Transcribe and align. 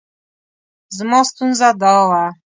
زما 0.97 1.19
ستونزه 1.29 1.67
دا 1.81 1.95
وه. 2.09 2.23